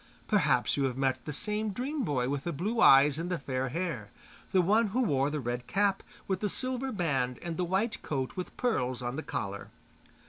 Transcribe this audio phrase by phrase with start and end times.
[0.27, 3.69] Perhaps you have met the same dream boy with the blue eyes and the fair
[3.69, 4.09] hair,
[4.51, 8.35] the one who wore the red cap with the silver band and the white coat
[8.35, 9.69] with pearls on the collar.